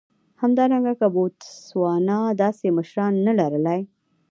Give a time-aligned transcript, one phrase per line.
[0.41, 3.81] همدارنګه که بوتسوانا داسې مشران نه لر لای.